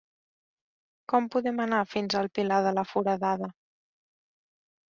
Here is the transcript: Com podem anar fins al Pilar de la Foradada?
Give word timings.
Com 1.13 1.27
podem 1.35 1.61
anar 1.67 1.83
fins 1.91 2.17
al 2.21 2.31
Pilar 2.39 2.59
de 2.69 2.75
la 2.79 2.87
Foradada? 2.95 3.55